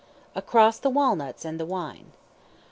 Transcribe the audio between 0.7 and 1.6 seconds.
THE WALNUTS AND